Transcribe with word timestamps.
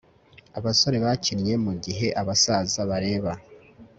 abasore 0.57 0.97
bakinnye 1.05 1.53
mugihe 1.65 2.07
abasaza 2.21 2.79
bareba 2.89 3.31